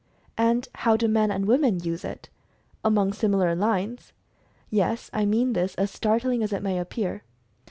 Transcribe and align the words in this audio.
And 0.39 0.67
how 0.81 0.97
do 0.97 1.07
men 1.07 1.29
and 1.29 1.45
women 1.45 1.79
use 1.79 2.03
it? 2.03 2.27
Along 2.83 3.13
similar 3.13 3.53
lines! 3.53 4.13
Yes, 4.71 5.11
I 5.13 5.25
mean 5.25 5.53
this, 5.53 5.75
as 5.75 5.91
startling 5.91 6.41
as 6.41 6.51
it 6.51 6.63
may 6.63 6.79
appear. 6.79 7.21